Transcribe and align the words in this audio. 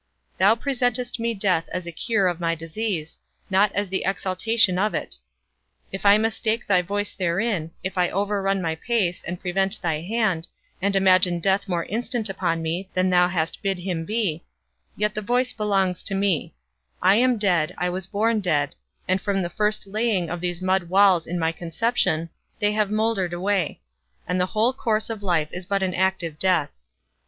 Thou 0.39 0.55
presentest 0.55 1.19
me 1.19 1.35
death 1.35 1.69
as 1.71 1.83
the 1.83 1.91
cure 1.91 2.27
of 2.27 2.39
my 2.39 2.55
disease, 2.55 3.19
not 3.51 3.71
as 3.73 3.89
the 3.89 4.01
exaltation 4.03 4.79
of 4.79 4.95
it; 4.95 5.17
if 5.91 6.07
I 6.07 6.17
mistake 6.17 6.65
thy 6.65 6.81
voice 6.81 7.13
herein, 7.15 7.69
if 7.83 7.99
I 7.99 8.09
overrun 8.09 8.63
thy 8.63 8.73
pace, 8.73 9.21
and 9.27 9.39
prevent 9.39 9.79
thy 9.79 9.99
hand, 10.01 10.47
and 10.81 10.95
imagine 10.95 11.39
death 11.39 11.67
more 11.69 11.85
instant 11.85 12.29
upon 12.29 12.63
me 12.63 12.89
than 12.95 13.11
thou 13.11 13.27
hast 13.27 13.61
bid 13.61 13.77
him 13.77 14.03
be, 14.03 14.43
yet 14.95 15.13
the 15.13 15.21
voice 15.21 15.53
belongs 15.53 16.01
to 16.01 16.15
me; 16.15 16.55
I 16.99 17.17
am 17.17 17.37
dead, 17.37 17.75
I 17.77 17.91
was 17.91 18.07
born 18.07 18.39
dead, 18.39 18.73
and 19.07 19.21
from 19.21 19.43
the 19.43 19.51
first 19.51 19.85
laying 19.85 20.31
of 20.31 20.41
these 20.41 20.63
mud 20.63 20.89
walls 20.89 21.27
in 21.27 21.37
my 21.37 21.51
conception, 21.51 22.31
they 22.57 22.71
have 22.71 22.89
mouldered 22.89 23.33
away, 23.33 23.81
and 24.27 24.41
the 24.41 24.47
whole 24.47 24.73
course 24.73 25.11
of 25.11 25.21
life 25.21 25.49
is 25.51 25.67
but 25.67 25.83
an 25.83 25.93
active 25.93 26.39
death. 26.39 26.71